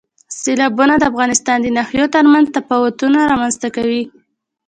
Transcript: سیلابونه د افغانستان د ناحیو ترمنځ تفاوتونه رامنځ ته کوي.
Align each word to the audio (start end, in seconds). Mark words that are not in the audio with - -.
سیلابونه 0.41 0.93
د 0.97 1.03
افغانستان 1.11 1.57
د 1.61 1.67
ناحیو 1.77 2.05
ترمنځ 2.15 2.45
تفاوتونه 2.57 3.17
رامنځ 3.31 3.55
ته 3.61 3.67
کوي. 3.75 4.03